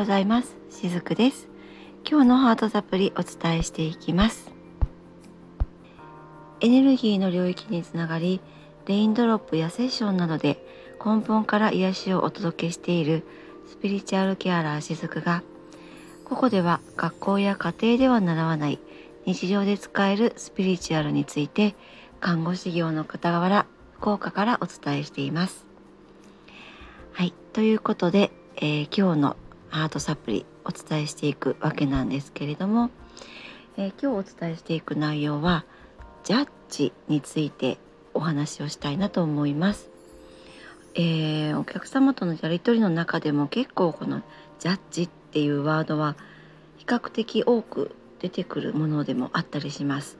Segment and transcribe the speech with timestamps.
[0.00, 0.56] ございます。
[0.70, 1.46] しずくです。
[2.10, 4.50] 今日のハートサプリお伝えしていきます。
[6.60, 8.40] エネルギーの領域につながり
[8.86, 10.64] レインドロップやセッションなどで
[11.04, 13.24] 根本から癒しをお届けしている
[13.68, 15.42] スピリチュアルケアラーしずくが
[16.24, 18.78] ここでは学校や家庭では習わない
[19.26, 21.74] 日常で使えるスピリチュアルについて
[22.20, 23.66] 看護師業の傍ら
[23.98, 25.66] 福岡からお伝えしています。
[27.12, 29.36] はい、ということで、えー、今日の
[29.70, 32.90] ハートサプリお伝えしていくわけなんですけれども、
[33.76, 35.64] えー、今日お伝えしていく内容は
[36.24, 37.78] ジャッジについて
[38.12, 39.88] お話をしたいなと思います。
[40.94, 44.22] えー、お客様とのやり取りの中でも結構この
[44.58, 46.16] ジャッジっていうワードは
[46.76, 50.18] 比較的多く出てくるものでもあったりします。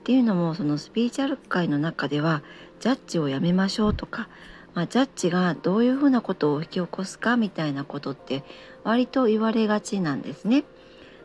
[0.00, 2.42] っていうのもそのスピーチャル界の中では
[2.80, 4.28] ジャッジをやめましょうとか、
[4.76, 8.44] まあ、ジャッジがどういうふうなことを引き起こすかみたいなことって
[8.84, 10.64] 割と言われがちなんですね。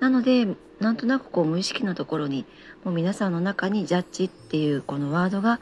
[0.00, 0.48] なので
[0.80, 2.44] なんとなくこう無意識のところに
[2.82, 5.60] もう皆さんの中にジャッジっていうこのワードが、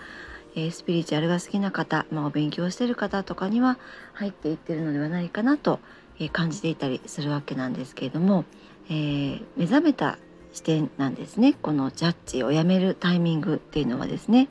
[0.56, 3.78] えー、スピリチュアルが好きな方、まあ、お勉強してる方とかには
[4.14, 5.78] 入っていってるのではないかなと、
[6.19, 8.47] え、感じていたりするわけなんですけれども、
[8.89, 10.19] えー、目覚めた
[10.55, 14.48] 視点なんですねこのジャッジをやめるタイミングっていうのはですね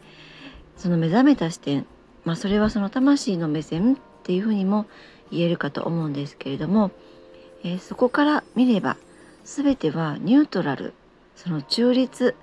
[0.78, 1.88] その目覚めた視点、
[2.26, 4.86] まあ、それはその魂の目線っていうふうにも
[5.32, 6.92] 言えるかと思うんですけれども、
[7.64, 8.98] えー、そこから見れば
[9.44, 10.94] 全てはニュートラル
[11.36, 12.36] その中立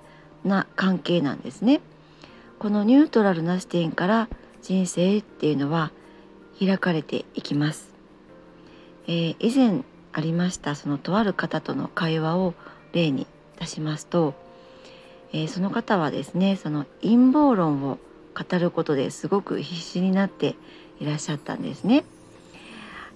[0.43, 1.81] な関係なんですね。
[2.59, 4.29] このニュートラルな視点から
[4.61, 5.91] 人生っていうのは
[6.59, 7.91] 開かれていきます。
[9.07, 12.53] えー、以前ありましたそのとある方との会話を
[12.91, 13.25] 例に
[13.59, 14.33] 出しますと、
[15.33, 17.97] えー、その方はですねその陰謀論を
[18.33, 20.55] 語ることですごく必死になって
[20.99, 22.03] いらっしゃったんですね。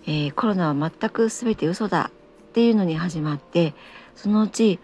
[0.08, 2.12] えー、コロナは全く全て嘘だ
[2.50, 3.74] っていうのに始まって
[4.16, 4.80] そのうち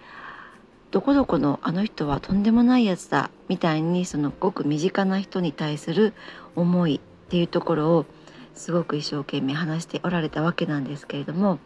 [0.89, 6.13] どこどこのあの人はとんでもないやつだみたいにそのごく身近な人に対する
[6.56, 8.06] 思いっていうところを
[8.56, 11.59] すごく一生懸命話しておられたわけなんですけれども、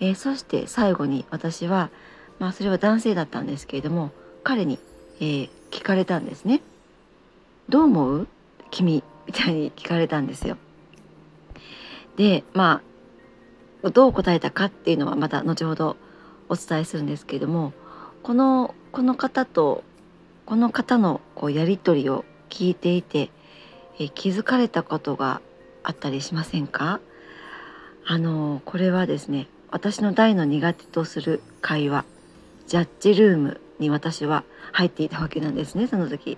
[0.00, 1.90] えー、そして最後に私は
[2.38, 4.10] まあそれは男性だったんですけれども
[4.42, 4.78] 彼に、
[5.20, 6.62] えー、聞かれたんですね。
[7.70, 8.28] どう思う
[8.70, 10.56] 君みたいに聞かれたんですよ。
[12.16, 12.82] でま
[13.84, 15.96] あどう答えたかっていうのはまた後ほど
[16.48, 17.72] お伝えするんですけれども
[18.22, 19.84] このこの方と
[20.44, 23.30] この方のこうやり取りを聞いていて、
[24.00, 25.40] え気づかれたことが
[25.84, 27.00] あったりしませんか？
[28.04, 32.04] あのこれはですね私の大の苦手とする会話
[32.66, 34.42] ジャッジルームに私は
[34.72, 36.36] 入っていたわけなんですねその時。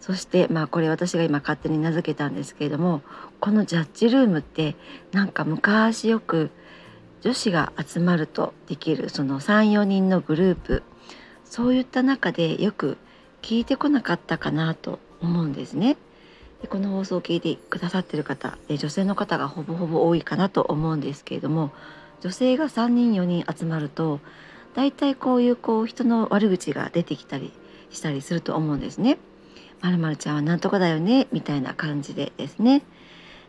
[0.00, 3.02] そしてまあこれ私が今勝手に名付けたんですけれども
[3.40, 4.76] このジャッジルームって
[5.12, 6.50] なんか昔よく
[7.20, 10.82] 女子が集まるとできるその34人のグループ
[11.44, 12.96] そういった中でよく
[13.42, 15.96] 聞いてこなかったかなと思うんですね。
[16.62, 21.70] でこの放送を聞いてくださってる方女性の方がほぼほぼ多いかなと思うんですけれども
[22.20, 24.18] 女性が3人4人集まると
[24.74, 27.52] 大体こういうこう人の悪口が出てきたり
[27.90, 29.18] したりすると思うんですね。
[29.80, 32.82] まるまるちゃんはなんとかだよねみたいな感じでですね。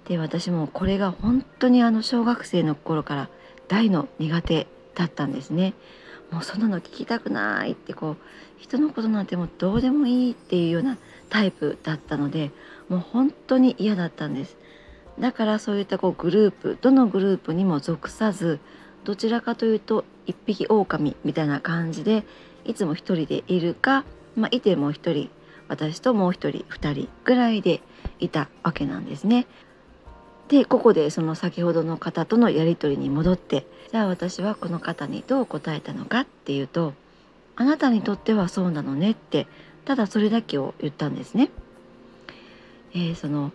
[0.07, 3.29] で私もこれが本当にあの小学生の頃から
[3.67, 5.73] 大の苦手だったんですね。
[6.31, 8.17] もうそんなの聞きたくないってこう
[8.57, 10.97] 人のことなんてもうどうでもいいっていうような
[11.29, 12.51] タイプだったので
[12.87, 14.57] もう本当に嫌だったんです。
[15.19, 18.59] だからそういったこうグループどのグループにも属さず
[19.03, 22.23] どちらかというと一匹狼みたいな感じで
[22.63, 25.29] いつも一人でいるか、まあ、いても一人
[25.69, 27.81] 私ともう一人二人ぐらいで
[28.19, 29.47] いたわけなんですね。
[30.49, 36.95] でここでその先ほどの方とのやり取りに戻ってじゃあ私はこの方にどう答えたのかっていうと
[37.55, 39.45] 「あなたにとってはそうなのね」って
[39.85, 41.51] ただそれだけを言ったんですね。
[42.93, 43.51] えー、その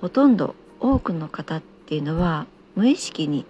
[0.00, 3.46] ほとんど多くの方っていうのは無意識に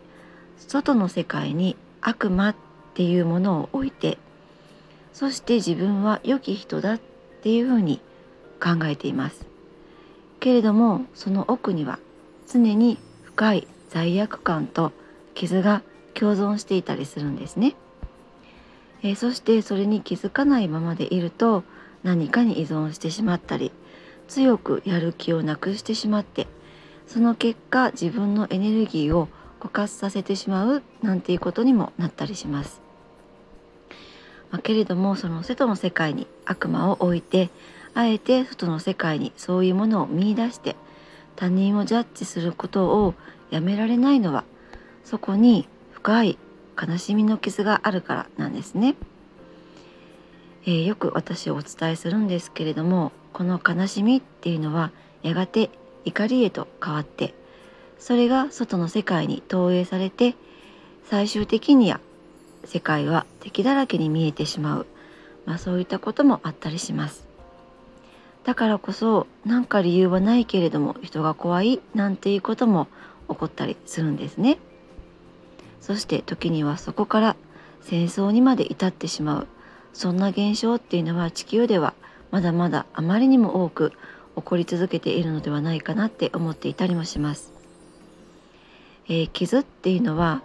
[0.58, 2.54] 外の世界に悪魔っ
[2.92, 4.18] ていうものを置いて
[5.14, 7.00] そして自分は良き人だっ
[7.42, 8.00] っていうふうに
[8.62, 9.44] 考えています
[10.38, 11.98] けれどもその奥には
[12.48, 14.92] 常に深い罪悪感と
[15.34, 15.82] 傷が
[16.14, 17.74] 共存していたりするんですね、
[19.02, 21.64] えー、そしてそれに気づかないままでいると
[22.04, 23.72] 何かに依存してしまったり
[24.28, 26.46] 強くやる気をなくしてしまって
[27.08, 29.26] その結果自分のエネルギーを
[29.58, 32.81] 枯渇させてしまうなんていうことにもなったりします。
[34.52, 37.50] まあ、けれどもその外の世界に悪魔を置いて
[37.94, 40.76] あえて外の世界にそういうものを見いだして
[41.34, 43.14] 他人をジャッジすることを
[43.50, 44.44] やめられないのは
[45.04, 46.38] そこに深い
[46.80, 48.94] 悲しみの傷があるからなんですね。
[50.64, 55.70] えー、よく私お伝えするんですけれどもこの悲しみっていうのはやがて
[56.04, 57.34] 怒りへと変わって
[57.98, 60.36] それが外の世界に投影されて
[61.04, 62.00] 最終的には
[62.64, 64.86] 世界は敵だらけに見えてしまう、
[65.46, 67.26] まあ、そういったこともあったりします。
[68.44, 72.88] だからこそ何か理由はないけれども人が怖いなんていうことも
[73.28, 74.58] 起こったりするんですね。
[75.80, 77.36] そして時にはそこから
[77.82, 79.46] 戦争にまで至ってしまう。
[79.92, 81.94] そんな現象っていうのは地球では
[82.30, 83.92] まだまだあまりにも多く
[84.36, 87.52] 起こり続けているのではないかなって思っていたりもします。
[89.08, 90.42] えー、傷っていうのは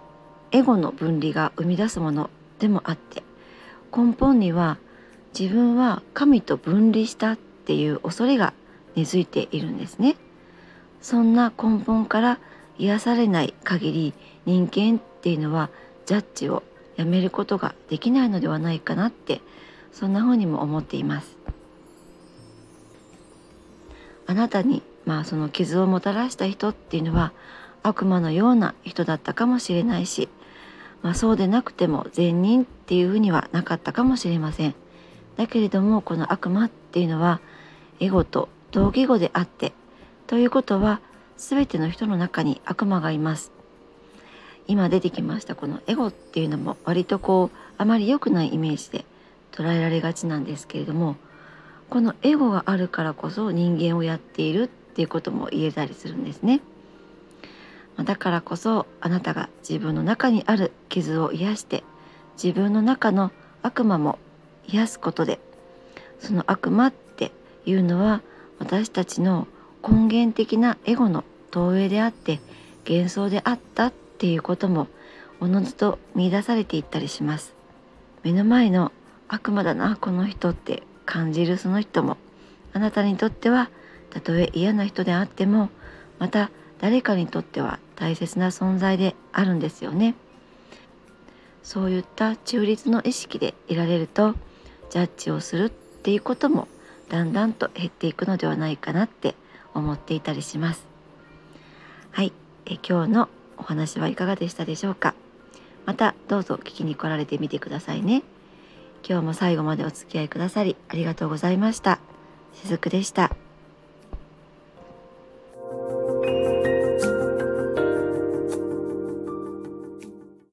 [0.51, 2.29] エゴの分離が生み出すもの
[2.59, 3.23] でもあって
[3.95, 4.77] 根本には
[5.37, 8.53] 自分は神と分離したっていう恐れが
[8.95, 10.15] 根付いているんですね。
[11.01, 12.39] そんな根本から
[12.79, 14.13] 癒されない限り
[14.45, 15.69] 人間っていうのは
[16.05, 16.63] ジャッジを
[16.95, 19.41] やめることができないのではないかなって
[19.91, 21.37] そんな風にも思っています。
[24.25, 27.31] あなたにまあその傷をもたらした人っていうのは
[27.83, 30.27] 悪魔のような人だったかもしれないし、
[31.07, 34.75] まあ、そうでなくても善人っていうふうにはなかったかもしれません。
[35.37, 37.39] だけれどもこの悪魔っていうのは
[38.01, 39.71] エゴと同義語であって
[40.25, 40.99] ということは
[41.37, 43.53] 全ての人の中に悪魔がいます。
[44.67, 49.05] 今出てきましたこのエゴっていうのも割とこうあまり良くないイメージで
[49.53, 51.15] 捉えられがちなんですけれども
[51.89, 56.59] このエゴがあるからこそ人間をやっているっていうことも言えたりするんですね。
[58.03, 61.83] だからこそあなたが自分の中にある傷を癒して
[62.41, 63.31] 自分の中の
[63.63, 64.19] 悪魔も
[64.67, 65.39] 癒すことで
[66.19, 67.31] その悪魔って
[67.65, 68.21] いうのは
[68.59, 69.47] 私たちの
[69.87, 72.39] 根源的なエゴの投影であって
[72.87, 74.87] 幻想であったっていうことも
[75.39, 77.53] おのずと見出されていったりします。
[78.23, 78.91] 目の前の
[79.27, 82.17] 悪魔だなこの人って感じるその人も
[82.73, 83.69] あなたにとっては
[84.09, 85.69] たとえ嫌な人であっても
[86.19, 90.15] また誰かにとっては大切な存在であるんですよね。
[91.63, 94.35] そういった中立の意識でいられると
[94.89, 96.67] ジャッジをするっていうことも
[97.09, 99.35] だんだんと減っていくのではないかなって
[99.73, 100.85] 思っていたりします。
[102.11, 102.31] はい。
[102.65, 105.13] え今日のお話はいかがでしたでしょうか？
[105.85, 108.23] またどうぞ聞きに来られてみてくださいね。
[109.07, 111.99] 今日も最後までお付き合いくださりありがとうございました。
[112.53, 113.35] しずくでした。